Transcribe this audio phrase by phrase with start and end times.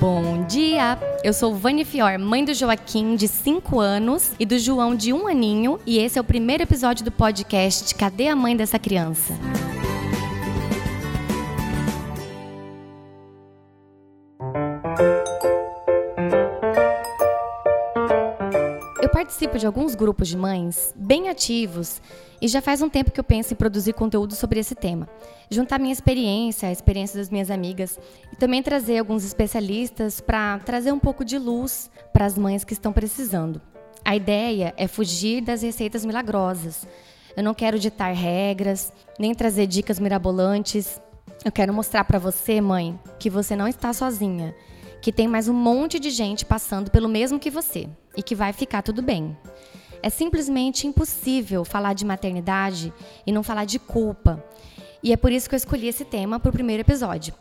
[0.00, 0.98] Bom dia!
[1.22, 5.16] Eu sou Vani Fior, mãe do Joaquim, de 5 anos, e do João, de 1
[5.16, 9.34] um aninho, e esse é o primeiro episódio do podcast Cadê a Mãe dessa Criança?
[19.10, 22.00] Participo de alguns grupos de mães bem ativos
[22.40, 25.08] e já faz um tempo que eu penso em produzir conteúdo sobre esse tema.
[25.50, 27.98] Juntar minha experiência, a experiência das minhas amigas
[28.32, 32.72] e também trazer alguns especialistas para trazer um pouco de luz para as mães que
[32.72, 33.60] estão precisando.
[34.04, 36.86] A ideia é fugir das receitas milagrosas.
[37.36, 41.00] Eu não quero ditar regras, nem trazer dicas mirabolantes.
[41.44, 44.54] Eu quero mostrar para você, mãe, que você não está sozinha
[45.00, 48.52] que tem mais um monte de gente passando pelo mesmo que você e que vai
[48.52, 49.36] ficar tudo bem.
[50.02, 52.92] É simplesmente impossível falar de maternidade
[53.26, 54.44] e não falar de culpa.
[55.02, 57.34] E é por isso que eu escolhi esse tema para o primeiro episódio.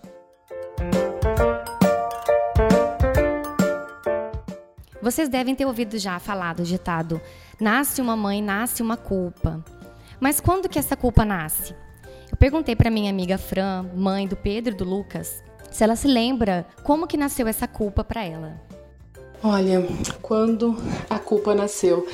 [5.01, 7.21] Vocês devem ter ouvido já falar do ditado:
[7.59, 9.63] nasce uma mãe, nasce uma culpa.
[10.19, 11.73] Mas quando que essa culpa nasce?
[12.31, 15.41] Eu perguntei para minha amiga Fran, mãe do Pedro e do Lucas,
[15.71, 18.61] se ela se lembra como que nasceu essa culpa para ela.
[19.41, 19.87] Olha,
[20.21, 20.77] quando
[21.09, 22.05] a culpa nasceu,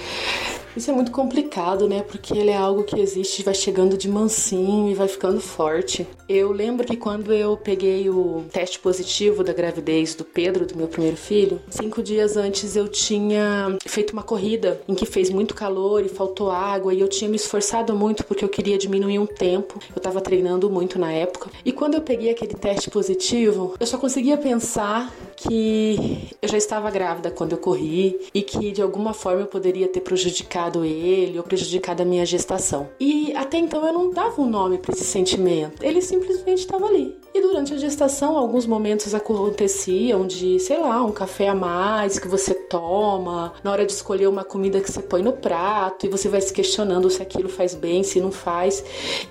[0.76, 2.04] isso é muito complicado, né?
[2.04, 6.08] Porque ele é algo que existe, vai chegando de mansinho e vai ficando forte.
[6.28, 10.88] Eu lembro que quando eu peguei o teste positivo da gravidez do Pedro, do meu
[10.88, 16.04] primeiro filho, cinco dias antes eu tinha feito uma corrida em que fez muito calor
[16.04, 19.80] e faltou água e eu tinha me esforçado muito porque eu queria diminuir um tempo.
[19.96, 21.50] Eu tava treinando muito na época.
[21.64, 26.90] E quando eu peguei aquele teste positivo, eu só conseguia pensar que eu já estava
[26.90, 31.44] grávida quando eu corri e que de alguma forma eu poderia ter prejudicado ele ou
[31.44, 32.90] prejudicado a minha gestação.
[33.00, 37.16] E até então eu não dava um nome para esse sentimento, ele simplesmente estava ali.
[37.36, 42.30] E durante a gestação, alguns momentos aconteciam de, sei lá, um café a mais que
[42.30, 46.30] você toma, na hora de escolher uma comida que você põe no prato, e você
[46.30, 48.82] vai se questionando se aquilo faz bem, se não faz.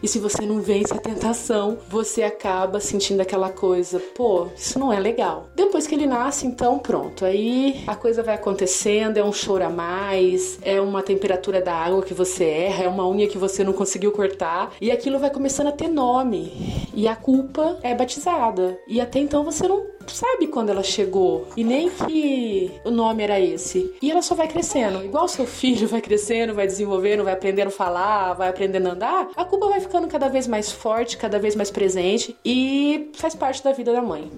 [0.02, 4.92] E se você não vence a tentação, você acaba sentindo aquela coisa, pô, isso não
[4.92, 5.46] é legal.
[5.54, 7.24] Depois que ele nasce, então pronto.
[7.24, 12.02] Aí a coisa vai acontecendo, é um choro a mais, é uma temperatura da água
[12.02, 15.68] que você erra, é uma unha que você não conseguiu cortar, e aquilo vai começando
[15.68, 16.84] a ter nome.
[16.92, 18.78] E a culpa é batizada.
[18.86, 23.40] E até então você não sabe quando ela chegou e nem que o nome era
[23.40, 23.94] esse.
[24.02, 25.04] E ela só vai crescendo.
[25.04, 29.28] Igual seu filho vai crescendo, vai desenvolvendo, vai aprendendo a falar, vai aprendendo a andar,
[29.36, 33.62] a culpa vai ficando cada vez mais forte, cada vez mais presente e faz parte
[33.62, 34.30] da vida da mãe.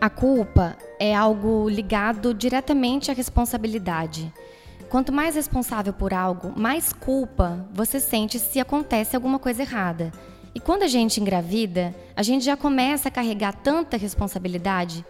[0.00, 4.30] A culpa é algo ligado diretamente à responsabilidade.
[4.88, 10.12] Quanto mais responsável por algo, mais culpa você sente se acontece alguma coisa errada.
[10.54, 15.04] E quando a gente engravida, a gente já começa a carregar tanta responsabilidade.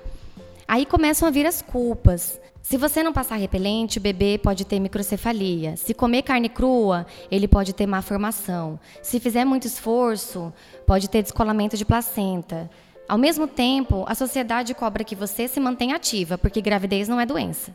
[0.66, 2.40] Aí começam a vir as culpas.
[2.62, 5.76] Se você não passar repelente, o bebê pode ter microcefalia.
[5.76, 8.80] Se comer carne crua, ele pode ter má formação.
[9.02, 10.50] Se fizer muito esforço,
[10.86, 12.70] pode ter descolamento de placenta.
[13.06, 17.26] Ao mesmo tempo, a sociedade cobra que você se mantenha ativa, porque gravidez não é
[17.26, 17.70] doença.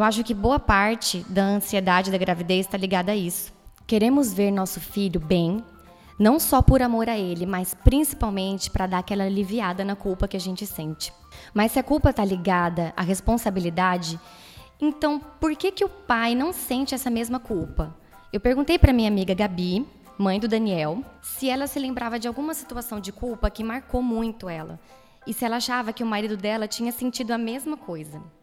[0.00, 3.52] Eu acho que boa parte da ansiedade da gravidez está ligada a isso.
[3.86, 5.62] Queremos ver nosso filho bem,
[6.18, 10.38] não só por amor a ele, mas principalmente para dar aquela aliviada na culpa que
[10.38, 11.12] a gente sente.
[11.52, 14.18] Mas se a culpa está ligada à responsabilidade,
[14.80, 17.94] então por que, que o pai não sente essa mesma culpa?
[18.32, 19.86] Eu perguntei para minha amiga Gabi,
[20.16, 24.48] mãe do Daniel, se ela se lembrava de alguma situação de culpa que marcou muito
[24.48, 24.80] ela
[25.26, 28.39] e se ela achava que o marido dela tinha sentido a mesma coisa.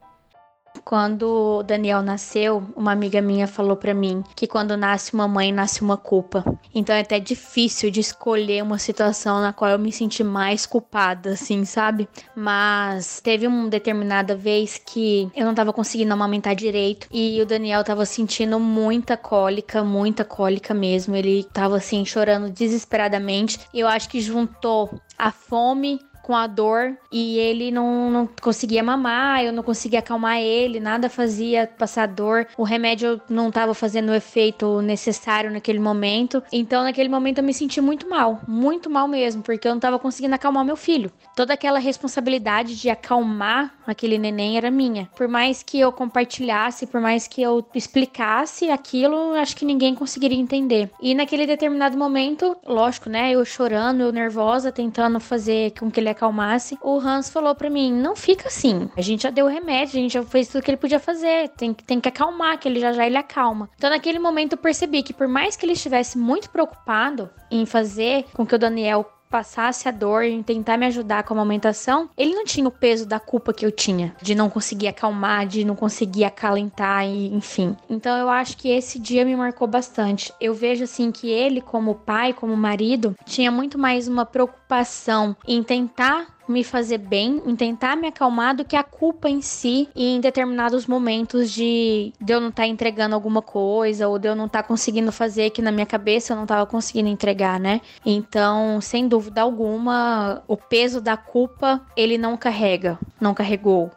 [0.87, 5.81] Quando Daniel nasceu, uma amiga minha falou para mim que quando nasce uma mãe, nasce
[5.81, 6.45] uma culpa.
[6.73, 11.31] Então é até difícil de escolher uma situação na qual eu me senti mais culpada,
[11.31, 12.07] assim, sabe?
[12.33, 17.83] Mas teve uma determinada vez que eu não tava conseguindo amamentar direito e o Daniel
[17.83, 21.17] tava sentindo muita cólica, muita cólica mesmo.
[21.17, 23.59] Ele tava assim chorando desesperadamente.
[23.73, 29.45] Eu acho que juntou a fome com a dor e ele não, não conseguia mamar,
[29.45, 34.13] eu não conseguia acalmar ele, nada fazia passar dor, o remédio não estava fazendo o
[34.13, 36.43] efeito necessário naquele momento.
[36.51, 39.97] Então, naquele momento, eu me senti muito mal, muito mal mesmo, porque eu não estava
[39.97, 41.09] conseguindo acalmar meu filho.
[41.33, 45.09] Toda aquela responsabilidade de acalmar aquele neném era minha.
[45.15, 50.37] Por mais que eu compartilhasse, por mais que eu explicasse aquilo, acho que ninguém conseguiria
[50.37, 50.89] entender.
[51.01, 56.16] E naquele determinado momento, lógico, né, eu chorando, eu nervosa, tentando fazer com que ele
[56.17, 58.89] acalmasse, o Hans falou para mim: não fica assim.
[58.97, 61.49] A gente já deu remédio, a gente já fez tudo que ele podia fazer.
[61.49, 63.69] Tem, tem que acalmar, que ele já já ele acalma.
[63.77, 68.25] Então, naquele momento, eu percebi que por mais que ele estivesse muito preocupado em fazer
[68.33, 72.33] com que o Daniel passasse a dor e tentar me ajudar com a amamentação, ele
[72.33, 75.75] não tinha o peso da culpa que eu tinha, de não conseguir acalmar, de não
[75.75, 77.75] conseguir acalentar e enfim.
[77.89, 80.33] Então eu acho que esse dia me marcou bastante.
[80.39, 85.61] Eu vejo assim que ele como pai, como marido, tinha muito mais uma preocupação em
[85.63, 90.15] tentar me fazer bem, em tentar me acalmar do que a culpa em si e
[90.15, 94.35] em determinados momentos de, de eu não estar tá entregando alguma coisa ou de eu
[94.35, 97.81] não estar tá conseguindo fazer que na minha cabeça eu não estava conseguindo entregar, né?
[98.05, 103.91] Então, sem dúvida alguma, o peso da culpa ele não carrega, não carregou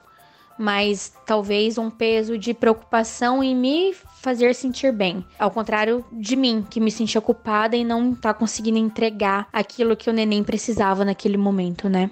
[0.60, 5.24] mas talvez um peso de preocupação em me fazer sentir bem.
[5.38, 10.10] Ao contrário de mim, que me sentia culpada e não tá conseguindo entregar aquilo que
[10.10, 12.10] o neném precisava naquele momento, né?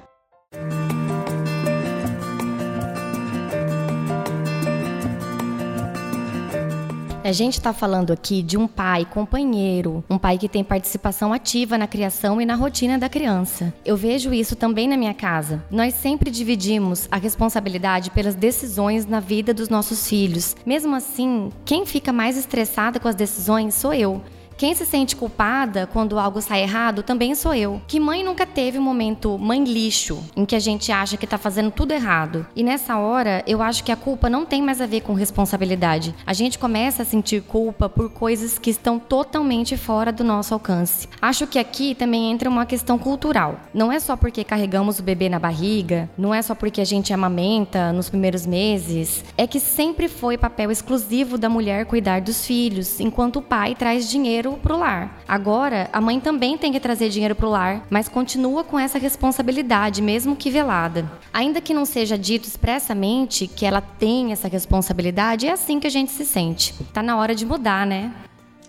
[7.28, 11.76] A gente está falando aqui de um pai companheiro, um pai que tem participação ativa
[11.76, 13.70] na criação e na rotina da criança.
[13.84, 15.62] Eu vejo isso também na minha casa.
[15.70, 20.56] Nós sempre dividimos a responsabilidade pelas decisões na vida dos nossos filhos.
[20.64, 24.22] Mesmo assim, quem fica mais estressada com as decisões sou eu.
[24.58, 27.80] Quem se sente culpada quando algo sai errado também sou eu.
[27.86, 31.38] Que mãe nunca teve um momento mãe lixo em que a gente acha que tá
[31.38, 32.44] fazendo tudo errado?
[32.56, 36.12] E nessa hora, eu acho que a culpa não tem mais a ver com responsabilidade.
[36.26, 41.08] A gente começa a sentir culpa por coisas que estão totalmente fora do nosso alcance.
[41.22, 43.60] Acho que aqui também entra uma questão cultural.
[43.72, 47.12] Não é só porque carregamos o bebê na barriga, não é só porque a gente
[47.12, 52.98] amamenta nos primeiros meses, é que sempre foi papel exclusivo da mulher cuidar dos filhos,
[52.98, 55.22] enquanto o pai traz dinheiro dinheiro pro lar.
[55.26, 60.00] Agora, a mãe também tem que trazer dinheiro pro lar, mas continua com essa responsabilidade,
[60.00, 61.10] mesmo que velada.
[61.32, 65.90] Ainda que não seja dito expressamente que ela tem essa responsabilidade, é assim que a
[65.90, 66.74] gente se sente.
[66.92, 68.12] Tá na hora de mudar, né?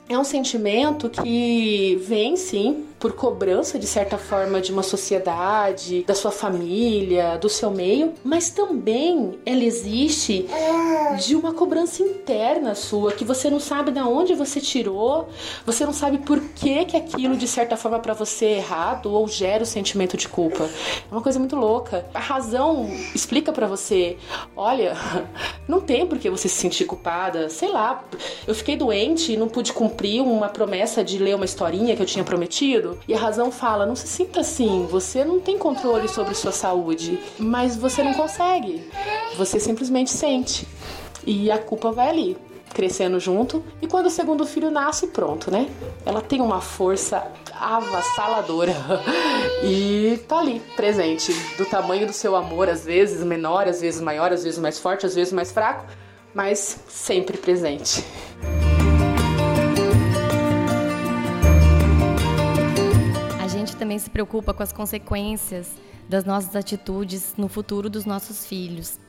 [0.08, 6.14] É um sentimento que vem, sim, por cobrança, de certa forma, de uma sociedade, da
[6.14, 10.46] sua família, do seu meio, mas também ela existe
[11.18, 15.30] de uma cobrança interna sua, que você não sabe de onde você tirou,
[15.66, 19.28] você não sabe por que, que aquilo, de certa forma, para você é errado ou
[19.28, 20.66] gera o sentimento de culpa.
[20.66, 22.06] É uma coisa muito louca.
[22.14, 24.18] A razão explica para você:
[24.56, 24.96] olha,
[25.68, 28.04] não tem por que você se sentir culpada, sei lá,
[28.46, 32.06] eu fiquei doente e não pude cumprir uma promessa de ler uma historinha que eu
[32.06, 36.34] tinha prometido e a razão fala: não se sinta assim, você não tem controle sobre
[36.36, 38.90] sua saúde, mas você não consegue.
[39.38, 40.68] Você simplesmente sente.
[41.26, 42.38] E a culpa vai ali,
[42.74, 43.64] crescendo junto.
[43.82, 45.70] E quando o segundo filho nasce, pronto, né?
[46.06, 48.74] Ela tem uma força avassaladora
[49.64, 54.32] e tá ali, presente, do tamanho do seu amor, às vezes menor, às vezes maior,
[54.32, 55.86] às vezes mais forte, às vezes mais fraco,
[56.34, 58.04] mas sempre presente.
[64.00, 65.72] Se preocupa com as consequências
[66.08, 69.00] das nossas atitudes no futuro dos nossos filhos.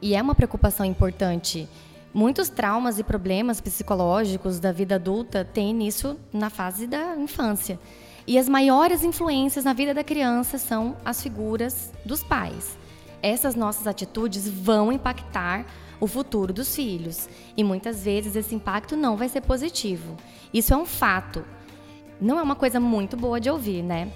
[0.00, 1.68] E é uma preocupação importante.
[2.12, 7.78] Muitos traumas e problemas psicológicos da vida adulta têm início na fase da infância.
[8.26, 12.78] E as maiores influências na vida da criança são as figuras dos pais.
[13.22, 15.66] Essas nossas atitudes vão impactar
[15.98, 17.28] o futuro dos filhos.
[17.56, 20.16] E muitas vezes esse impacto não vai ser positivo.
[20.52, 21.44] Isso é um fato
[22.20, 24.10] não é uma coisa muito boa de ouvir, né?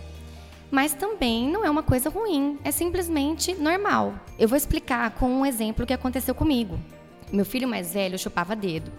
[0.71, 4.15] Mas também não é uma coisa ruim, é simplesmente normal.
[4.39, 6.79] Eu vou explicar com um exemplo que aconteceu comigo.
[7.33, 8.93] Meu filho mais velho chupava dedo.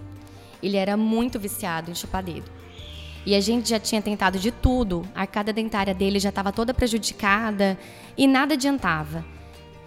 [0.62, 2.52] Ele era muito viciado em chupar dedo.
[3.26, 6.74] E a gente já tinha tentado de tudo, a arcada dentária dele já estava toda
[6.74, 7.78] prejudicada
[8.18, 9.24] e nada adiantava.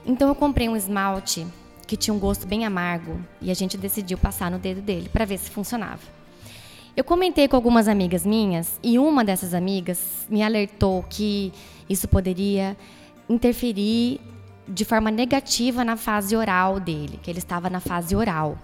[0.07, 1.47] Então eu comprei um esmalte
[1.87, 5.25] que tinha um gosto bem amargo e a gente decidiu passar no dedo dele para
[5.25, 6.01] ver se funcionava.
[6.97, 11.53] Eu comentei com algumas amigas minhas e uma dessas amigas me alertou que
[11.91, 12.77] isso poderia
[13.29, 14.21] interferir
[14.69, 18.57] de forma negativa na fase oral dele, que ele estava na fase oral.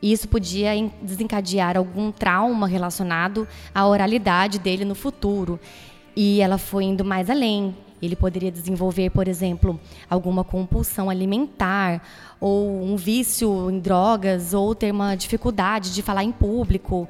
[0.00, 0.70] E isso podia
[1.02, 5.60] desencadear algum trauma relacionado à oralidade dele no futuro.
[6.16, 7.76] E ela foi indo mais além.
[8.00, 12.02] Ele poderia desenvolver, por exemplo, alguma compulsão alimentar,
[12.40, 17.06] ou um vício em drogas, ou ter uma dificuldade de falar em público.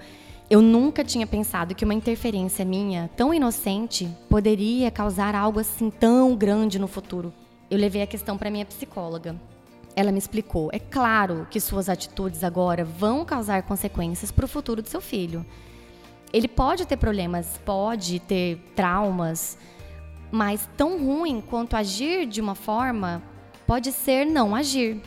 [0.54, 6.36] Eu nunca tinha pensado que uma interferência minha, tão inocente, poderia causar algo assim tão
[6.36, 7.34] grande no futuro.
[7.68, 9.34] Eu levei a questão para minha psicóloga.
[9.96, 14.80] Ela me explicou: é claro que suas atitudes agora vão causar consequências para o futuro
[14.80, 15.44] do seu filho.
[16.32, 19.58] Ele pode ter problemas, pode ter traumas,
[20.30, 23.20] Mas tão ruim quanto agir de uma forma
[23.66, 25.02] pode ser não agir.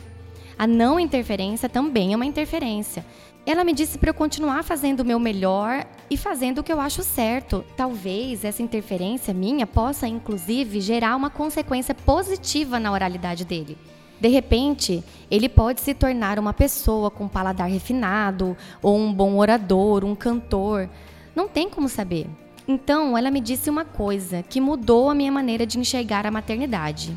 [0.58, 3.06] A não interferência também é uma interferência.
[3.46, 6.80] Ela me disse para eu continuar fazendo o meu melhor e fazendo o que eu
[6.80, 7.64] acho certo.
[7.76, 13.78] Talvez essa interferência minha possa, inclusive, gerar uma consequência positiva na oralidade dele.
[14.20, 20.04] De repente, ele pode se tornar uma pessoa com paladar refinado, ou um bom orador,
[20.04, 20.90] um cantor.
[21.36, 22.26] Não tem como saber.
[22.66, 27.16] Então, ela me disse uma coisa que mudou a minha maneira de enxergar a maternidade.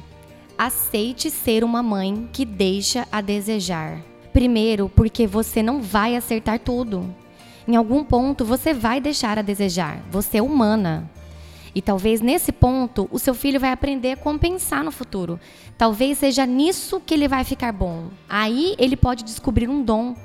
[0.63, 3.99] Aceite ser uma mãe que deixa a desejar.
[4.31, 7.15] Primeiro, porque você não vai acertar tudo.
[7.67, 10.03] Em algum ponto você vai deixar a desejar.
[10.11, 11.09] Você é humana.
[11.73, 15.39] E talvez nesse ponto o seu filho vai aprender a compensar no futuro.
[15.79, 18.11] Talvez seja nisso que ele vai ficar bom.
[18.29, 20.15] Aí ele pode descobrir um dom.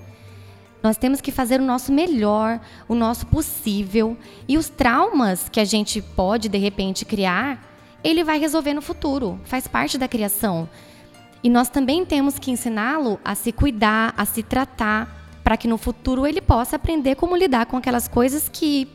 [0.82, 4.18] Nós temos que fazer o nosso melhor, o nosso possível.
[4.46, 7.75] E os traumas que a gente pode de repente criar,
[8.06, 9.40] ele vai resolver no futuro.
[9.44, 10.68] Faz parte da criação.
[11.42, 15.76] E nós também temos que ensiná-lo a se cuidar, a se tratar, para que no
[15.76, 18.88] futuro ele possa aprender como lidar com aquelas coisas que,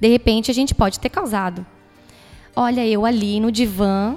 [0.00, 1.64] de repente, a gente pode ter causado.
[2.54, 4.16] Olha, eu ali no divã,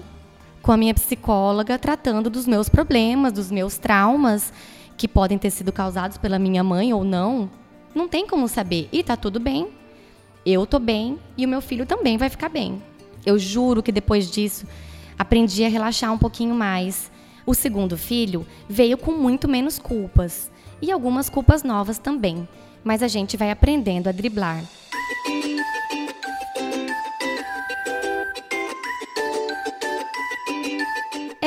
[0.63, 4.51] com a minha psicóloga, tratando dos meus problemas, dos meus traumas,
[4.97, 7.49] que podem ter sido causados pela minha mãe ou não.
[7.93, 8.89] Não tem como saber.
[8.91, 9.67] E tá tudo bem.
[10.43, 12.81] Eu tô bem e o meu filho também vai ficar bem.
[13.25, 14.65] Eu juro que depois disso
[15.17, 17.11] aprendi a relaxar um pouquinho mais
[17.45, 20.51] o segundo filho veio com muito menos culpas
[20.81, 22.47] e algumas culpas novas também,
[22.83, 24.63] mas a gente vai aprendendo a driblar.